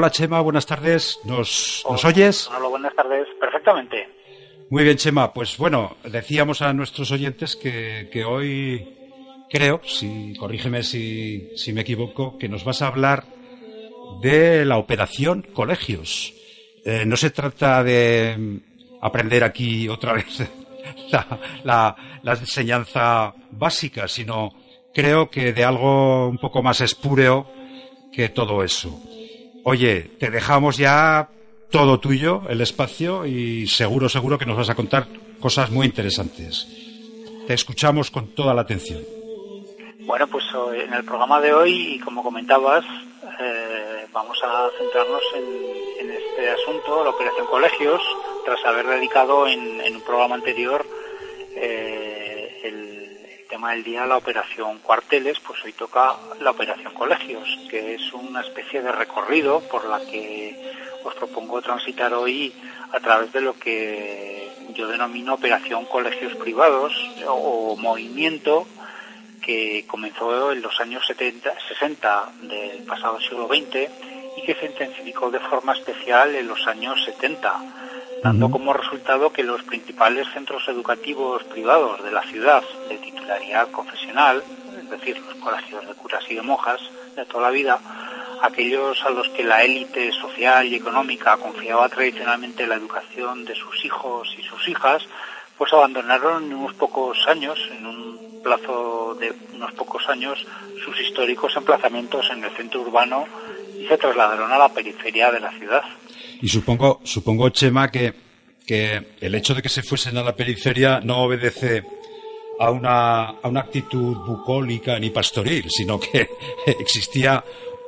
[0.00, 1.20] Hola Chema, buenas tardes.
[1.24, 2.48] ¿Nos, ¿nos oyes?
[2.56, 3.28] Hola, buenas tardes.
[3.38, 4.08] Perfectamente.
[4.70, 5.30] Muy bien, Chema.
[5.30, 8.96] Pues bueno, decíamos a nuestros oyentes que, que hoy
[9.50, 13.24] creo, si corrígeme si, si me equivoco, que nos vas a hablar
[14.22, 16.32] de la operación colegios.
[16.86, 18.62] Eh, no se trata de
[19.02, 20.50] aprender aquí otra vez
[21.12, 21.26] la,
[21.62, 24.48] la, la enseñanza básica, sino
[24.94, 27.52] creo que de algo un poco más espúreo
[28.10, 28.98] que todo eso.
[29.64, 31.28] Oye, te dejamos ya
[31.70, 35.06] todo tuyo, el espacio, y seguro, seguro que nos vas a contar
[35.40, 36.66] cosas muy interesantes.
[37.46, 39.02] Te escuchamos con toda la atención.
[40.00, 42.84] Bueno, pues en el programa de hoy, como comentabas,
[43.40, 48.02] eh, vamos a centrarnos en, este asunto, la operación colegios,
[48.44, 50.84] tras haber dedicado en, un programa anterior
[51.54, 51.89] eh,
[53.50, 58.42] tema del día la operación cuarteles, pues hoy toca la operación colegios, que es una
[58.42, 60.56] especie de recorrido por la que
[61.02, 62.54] os propongo transitar hoy
[62.92, 66.94] a través de lo que yo denomino operación colegios privados
[67.26, 68.68] o movimiento
[69.42, 73.90] que comenzó en los años 70, 60 del pasado siglo XX
[74.36, 77.79] y que se intensificó de forma especial en los años 70,
[78.22, 78.52] dando uh -huh.
[78.52, 84.42] como resultado que los principales centros educativos privados de la ciudad de titularidad confesional,
[84.82, 86.80] es decir, los colegios de curas y de monjas
[87.16, 87.78] de toda la vida,
[88.42, 93.84] aquellos a los que la élite social y económica confiaba tradicionalmente la educación de sus
[93.84, 95.02] hijos y sus hijas,
[95.56, 100.46] pues abandonaron en unos pocos años, en un plazo de unos pocos años,
[100.82, 103.26] sus históricos emplazamientos en el centro urbano
[103.78, 105.82] y se trasladaron a la periferia de la ciudad.
[106.42, 108.14] Y supongo, supongo Chema, que,
[108.66, 111.82] que el hecho de que se fuesen a la periferia no obedece
[112.58, 116.28] a una, a una actitud bucólica ni pastoril, sino que
[116.66, 117.42] existía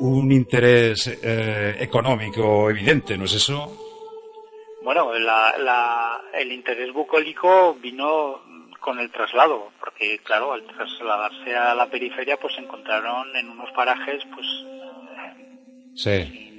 [0.00, 3.84] un interés eh, económico evidente, ¿no es eso?
[4.82, 8.40] Bueno, la, la, el interés bucólico vino
[8.80, 13.70] con el traslado, porque claro, al trasladarse a la periferia, pues se encontraron en unos
[13.72, 14.46] parajes, pues
[15.94, 16.57] sí.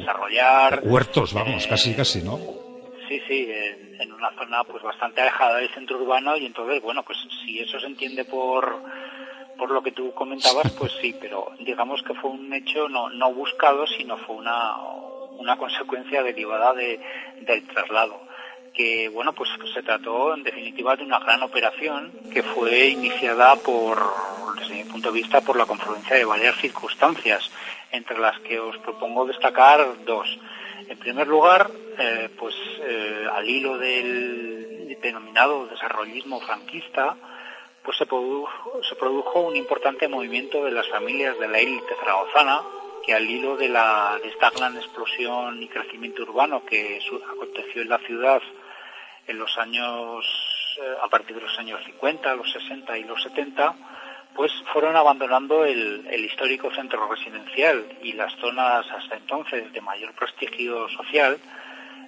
[0.00, 0.80] Desarrollar.
[0.82, 2.38] Huertos, vamos, eh, casi, casi, ¿no?
[3.08, 7.02] Sí, sí, en, en, una zona pues bastante alejada del centro urbano y entonces, bueno,
[7.02, 8.82] pues si eso se entiende por
[9.60, 13.30] por lo que tú comentabas, pues sí, pero digamos que fue un hecho no, no
[13.34, 14.74] buscado, sino fue una,
[15.36, 16.98] una consecuencia derivada de,
[17.42, 18.22] del traslado
[18.72, 24.00] que bueno pues se trató en definitiva de una gran operación que fue iniciada por
[24.58, 27.50] desde mi punto de vista por la confluencia de varias circunstancias
[27.92, 30.38] entre las que os propongo destacar dos.
[30.88, 37.16] En primer lugar eh, pues eh, al hilo del denominado desarrollismo franquista
[37.82, 42.60] pues se produjo, se produjo un importante movimiento de las familias de la élite zaragozana
[43.04, 47.82] que al hilo de, la, de esta gran explosión y crecimiento urbano que su, aconteció
[47.82, 48.42] en la ciudad
[49.26, 50.26] en los años,
[50.80, 53.74] eh, a partir de los años 50, los 60 y los 70,
[54.40, 60.88] pues fueron abandonando el, histórico centro residencial y las zonas hasta entonces de mayor prestigio
[60.88, 61.38] social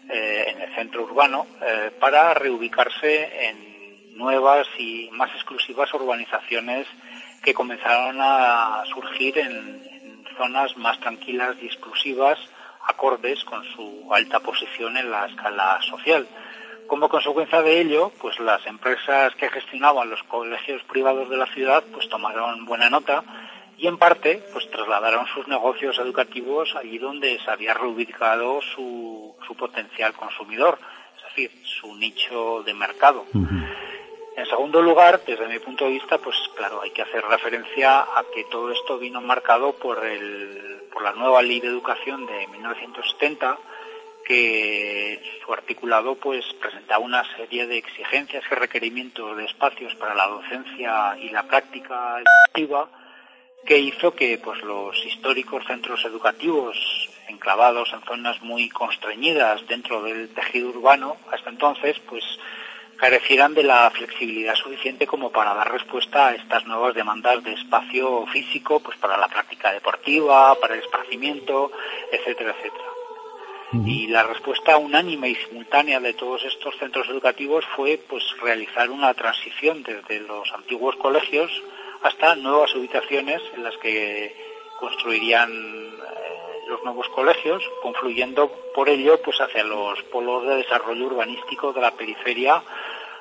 [0.08, 6.86] eh, en el centro urbano eh, para reubicarse en nuevas y más exclusivas urbanizaciones
[7.44, 12.38] que comenzaron a surgir en zonas más tranquilas y exclusivas
[12.88, 16.26] acordes con su alta posición en la escala social.
[16.86, 21.82] Como consecuencia de ello, pues las empresas que gestionaban los colegios privados de la ciudad
[21.92, 23.24] pues tomaron buena nota
[23.78, 29.54] y en parte pues trasladaron sus negocios educativos allí donde se había reubicado su, su
[29.56, 30.78] potencial consumidor,
[31.16, 33.24] es decir, su nicho de mercado.
[33.32, 33.62] Uh -huh.
[34.34, 38.24] En segundo lugar, desde mi punto de vista, pues claro, hay que hacer referencia a
[38.34, 43.58] que todo esto vino marcado por, el, por la nueva ley de educación de 1970,
[44.26, 50.26] que su articulado pues presentaba una serie de exigencias y requerimientos de espacios para la
[50.26, 52.88] docencia y la práctica educativa
[53.64, 56.76] que hizo que pues los históricos centros educativos
[57.28, 62.24] enclavados en zonas muy constreñidas dentro del tejido urbano hasta entonces pues
[63.02, 68.24] carecieran de la flexibilidad suficiente como para dar respuesta a estas nuevas demandas de espacio
[68.26, 71.72] físico, pues para la práctica deportiva, para el esparcimiento,
[72.12, 72.91] etcétera, etcétera.
[73.72, 79.14] Y la respuesta unánime y simultánea de todos estos centros educativos fue pues realizar una
[79.14, 81.50] transición desde los antiguos colegios
[82.02, 84.36] hasta nuevas ubicaciones en las que
[84.78, 91.72] construirían eh, los nuevos colegios, confluyendo por ello pues hacia los polos de desarrollo urbanístico
[91.72, 92.62] de la periferia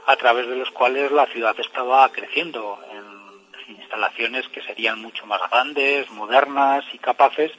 [0.06, 5.40] a través de los cuales la ciudad estaba creciendo en instalaciones que serían mucho más
[5.50, 7.52] grandes, modernas y capaces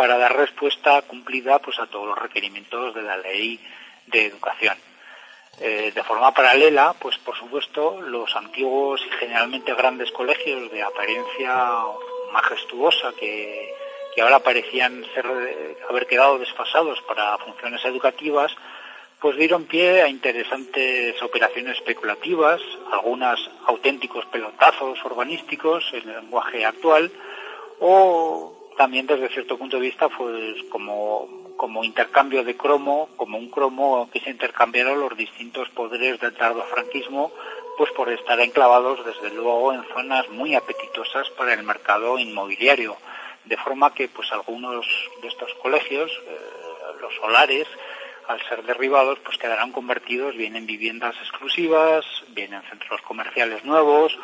[0.00, 3.60] para dar respuesta cumplida pues a todos los requerimientos de la ley
[4.06, 4.74] de educación.
[5.60, 11.54] Eh, de forma paralela, pues por supuesto, los antiguos y generalmente grandes colegios de apariencia
[12.32, 13.74] majestuosa que,
[14.14, 15.26] que ahora parecían ser,
[15.90, 18.56] haber quedado desfasados para funciones educativas,
[19.20, 27.12] pues dieron pie a interesantes operaciones especulativas, algunas auténticos pelotazos urbanísticos en el lenguaje actual,
[27.80, 33.50] o también desde cierto punto de vista pues como, como intercambio de cromo, como un
[33.50, 37.30] cromo que se intercambiaron los distintos poderes del tardofranquismo,
[37.76, 42.96] pues por estar enclavados desde luego en zonas muy apetitosas para el mercado inmobiliario,
[43.44, 44.86] de forma que pues algunos
[45.20, 46.38] de estos colegios, eh,
[47.02, 47.68] los solares,
[48.28, 54.16] al ser derribados, pues quedarán convertidos bien en viviendas exclusivas, bien en centros comerciales nuevos,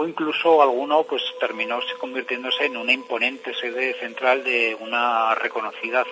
[0.00, 6.06] o incluso alguno pues terminó convirtiéndose en una imponente sede central de una reconocida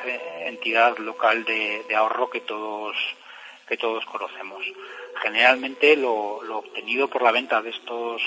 [0.45, 2.95] entidad local de, ahorro que todos
[3.67, 4.63] que todos conocemos.
[5.23, 8.21] Generalmente lo, lo, obtenido por la venta de estos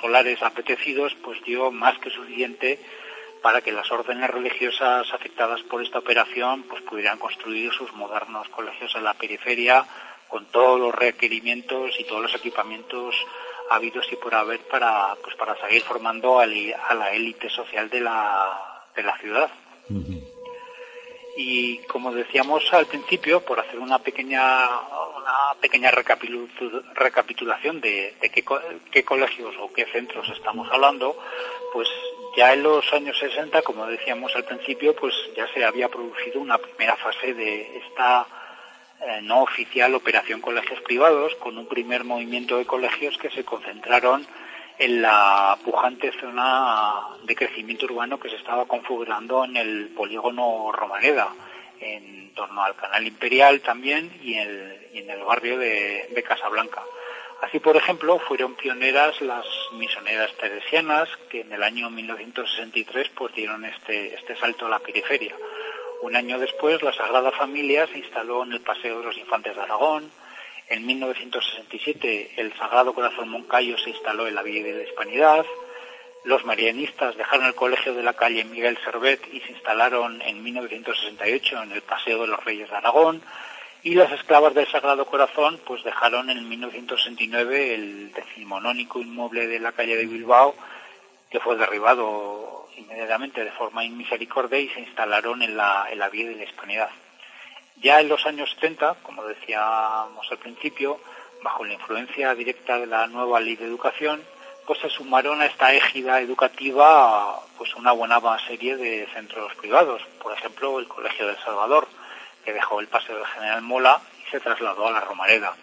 [0.00, 2.80] solares apetecidos pues dio más que suficiente
[3.40, 8.92] para que las órdenes religiosas afectadas por esta operación pues pudieran construir sus modernos colegios
[8.96, 9.86] en la periferia
[10.26, 13.14] con todos los requerimientos y todos los equipamientos
[13.74, 18.84] habidos y por haber para pues para seguir formando a, la élite social de la,
[18.94, 19.50] de la ciudad.
[21.36, 24.68] Y como decíamos al principio, por hacer una pequeña
[25.16, 28.44] una pequeña recapitulación de, qué,
[28.90, 31.16] qué, colegios o qué centros estamos hablando,
[31.72, 31.88] pues
[32.36, 36.58] ya en los años 60, como decíamos al principio, pues ya se había producido una
[36.58, 38.26] primera fase de esta
[39.02, 44.26] eh, no oficial operación colegios privados, con un primer movimiento de colegios que se concentraron
[44.78, 46.94] en la pujante zona
[47.24, 51.28] de crecimiento urbano que se estaba configurando en el polígono Romaneda,
[51.80, 56.82] en torno al Canal Imperial también y, en el barrio de, de Casablanca.
[57.42, 63.64] Así, por ejemplo, fueron pioneras las misioneras teresianas que en el año 1963 pues, dieron
[63.64, 65.34] este, este salto a la periferia.
[66.02, 69.62] Un año después, la Sagrada Familia se instaló en el Paseo de los Infantes de
[69.62, 70.10] Aragón.
[70.68, 75.46] En 1967, el Sagrado Corazón Moncayo se instaló en la Villa de la Hispanidad.
[76.24, 81.62] Los marianistas dejaron el colegio de la calle Miguel Servet y se instalaron en 1968
[81.62, 83.22] en el Paseo de los Reyes de Aragón.
[83.84, 89.70] Y las esclavas del Sagrado Corazón pues dejaron en 1969 el decimonónico inmueble de la
[89.70, 90.56] calle de Bilbao,
[91.30, 96.28] que fue derribado inmediatamente de forma inmisericordia y se instalaron en la, en la vía
[96.28, 96.90] de la hispanidad.
[97.76, 101.00] Ya en los años 30, como decíamos al principio,
[101.42, 104.22] bajo la influencia directa de la nueva ley de educación,
[104.66, 110.32] pues se sumaron a esta égida educativa pues una buena serie de centros privados, por
[110.32, 111.88] ejemplo el Colegio del Salvador,
[112.44, 115.54] que dejó el Paseo del General Mola y se trasladó a la Romareda.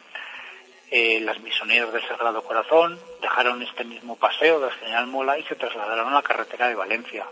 [0.92, 5.56] Eh, las misioneras del Sagrado Corazón dejaron este mismo paseo del General Mola y se
[5.56, 7.28] trasladaron a la carretera de Valencia.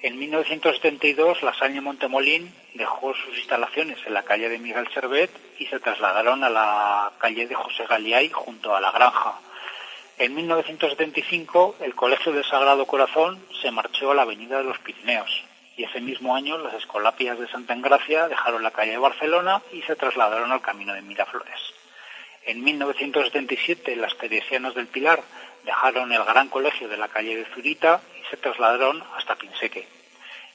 [0.00, 5.66] En 1972, la Saña Montemolín dejó sus instalaciones en la calle de Miguel Servet y
[5.66, 9.40] se trasladaron a la calle de José Galiay junto a la granja.
[10.18, 15.44] En 1975, el Colegio del Sagrado Corazón se marchó a la Avenida de los Pirineos
[15.76, 19.82] y ese mismo año las Escolapias de Santa Engracia dejaron la calle de Barcelona y
[19.82, 21.60] se trasladaron al Camino de Miraflores.
[22.46, 25.20] En 1977 las teresianas del Pilar
[25.64, 29.88] dejaron el gran colegio de la calle de Zurita y se trasladaron hasta Pinseque.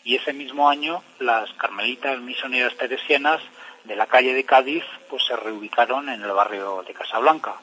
[0.05, 3.41] Y ese mismo año las carmelitas misioneras teresianas
[3.83, 7.55] de la calle de Cádiz pues se reubicaron en el barrio de Casablanca.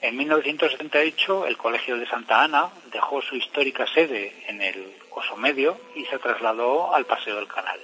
[0.00, 5.78] En 1978 el Colegio de Santa Ana dejó su histórica sede en el Coso Medio
[5.94, 7.78] y se trasladó al Paseo del Canal.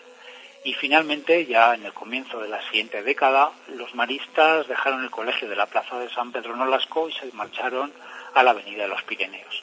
[0.65, 5.49] Y finalmente, ya en el comienzo de la siguiente década, los maristas dejaron el colegio
[5.49, 7.93] de la Plaza de San Pedro Nolasco y se marcharon
[8.35, 9.63] a la Avenida de los Pirineos.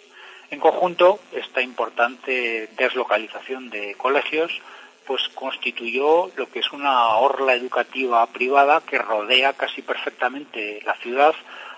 [0.52, 4.62] En conjunto, esta importante deslocalización de colegios
[5.06, 11.36] pues constituyó lo que es una orla educativa privada que rodea casi perfectamente la ciudad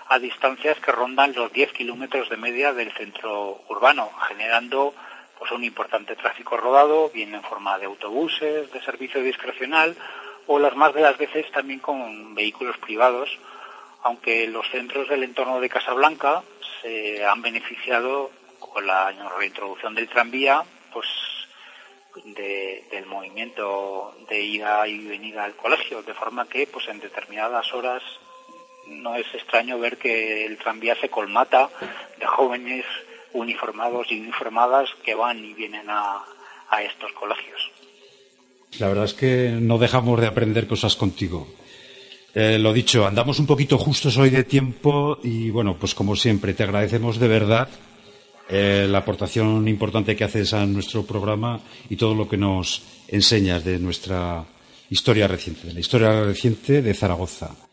[0.08, 4.94] a distancias que rondan los 10 kilómetros de media del centro urbano, generando
[5.38, 9.96] pues un importante tráfico rodado, bien en forma de autobuses, de servicio discrecional
[10.46, 13.28] o las más de las veces también con vehículos privados,
[14.02, 16.42] aunque los centros del entorno de Casablanca
[16.82, 21.06] se han beneficiado con la reintroducción del tranvía, pues
[22.24, 28.02] del movimiento de ida y venida al colegio, de forma que pues en determinadas horas
[28.86, 31.68] no es extraño ver que el tranvía se colmata
[32.18, 32.84] de jóvenes
[33.32, 36.24] uniformados y uniformadas que van y vienen a,
[36.82, 37.70] estos colegios.
[38.78, 41.48] La verdad es que no dejamos de aprender cosas contigo.
[42.34, 46.52] Eh, lo dicho, andamos un poquito justos hoy de tiempo y bueno, pues como siempre,
[46.52, 47.68] te agradecemos de verdad
[48.50, 53.64] eh, la aportación importante que haces a nuestro programa y todo lo que nos enseñas
[53.64, 54.44] de nuestra
[54.90, 57.67] historia reciente, de la historia reciente de Zaragoza.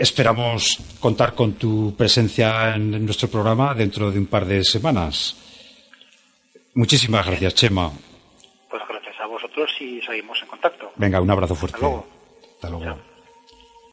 [0.00, 5.36] Esperamos contar con tu presencia en nuestro programa dentro de un par de semanas.
[6.72, 7.92] Muchísimas gracias, Chema.
[8.70, 10.90] Pues gracias a vosotros y seguimos en contacto.
[10.96, 11.76] Venga, un abrazo fuerte.
[11.76, 12.06] Hasta luego.
[12.54, 13.09] Hasta luego.